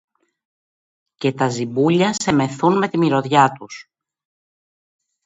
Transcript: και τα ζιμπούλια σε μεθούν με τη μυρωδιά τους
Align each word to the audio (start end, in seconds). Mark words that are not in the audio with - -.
και 1.15 1.31
τα 1.33 1.49
ζιμπούλια 1.49 2.13
σε 2.13 2.31
μεθούν 2.31 2.77
με 2.77 2.87
τη 2.89 2.97
μυρωδιά 2.97 3.51
τους 3.51 3.89